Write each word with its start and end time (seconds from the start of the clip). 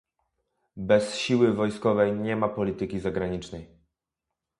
Bez 0.77 1.13
siły 1.15 1.53
wojskowej 1.53 2.13
nie 2.19 2.35
ma 2.35 2.49
polityki 2.49 2.99
zagranicznej 2.99 3.69